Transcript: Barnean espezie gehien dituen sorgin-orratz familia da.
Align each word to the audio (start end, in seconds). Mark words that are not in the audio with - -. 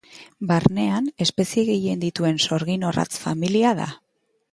Barnean 0.51 1.09
espezie 1.25 1.65
gehien 1.67 2.01
dituen 2.05 2.39
sorgin-orratz 2.47 3.09
familia 3.27 3.75
da. 3.81 3.87